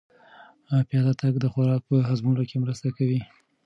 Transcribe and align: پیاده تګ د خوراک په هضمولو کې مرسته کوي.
پیاده 0.87 1.13
تګ 1.21 1.33
د 1.39 1.45
خوراک 1.53 1.81
په 1.89 1.95
هضمولو 2.09 2.43
کې 2.49 2.57
مرسته 2.63 2.87
کوي. 2.97 3.21